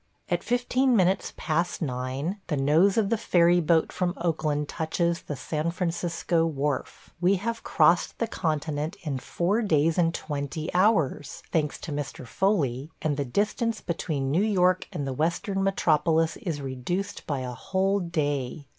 [0.29, 5.35] At fifteen minutes past nine the nose of the ferry boat from Oakland touches the
[5.35, 7.11] San Francisco wharf.
[7.21, 12.25] We have crossed the continent in four days and twenty hours– thanks to Mr.
[12.25, 17.51] Foley– and the distance between New York and the Western metropolis is reduced by a
[17.51, 18.65] whole day.